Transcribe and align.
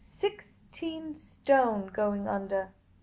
Sixteen 0.17 1.15
stone 1.15 1.85
going 1.93 2.27
under. 2.27 2.69